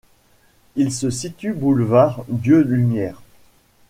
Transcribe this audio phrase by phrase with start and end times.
[0.75, 3.21] Il se situe boulevard Dieu Lumière.